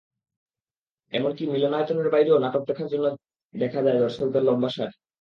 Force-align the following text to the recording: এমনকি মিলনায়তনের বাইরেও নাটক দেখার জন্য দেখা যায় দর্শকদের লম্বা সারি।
এমনকি 1.13 1.43
মিলনায়তনের 1.47 2.07
বাইরেও 2.13 2.41
নাটক 2.43 2.63
দেখার 2.69 2.87
জন্য 2.93 3.05
দেখা 3.53 3.79
যায় 3.85 3.99
দর্শকদের 3.99 4.43
লম্বা 4.47 4.69
সারি। 4.69 4.95